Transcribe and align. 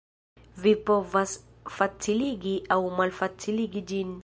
Vi 0.63 0.71
povas 0.87 1.33
faciligi 1.75 2.55
aŭ 2.77 2.81
malfaciligi 3.03 3.89
ĝin. 3.93 4.19